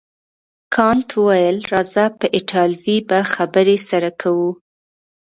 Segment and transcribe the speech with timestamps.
[0.75, 4.49] کانت وویل راځه په ایټالوي به خبرې سره کوو.